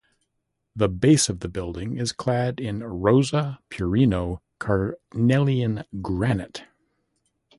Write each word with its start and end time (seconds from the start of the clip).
The 0.75 0.89
base 0.89 1.29
of 1.29 1.41
the 1.41 1.47
building 1.47 1.97
is 1.97 2.11
clad 2.11 2.59
in 2.59 2.83
Rosa 2.83 3.59
Purino 3.69 4.41
Carnelian 4.59 5.83
granite. 6.01 6.63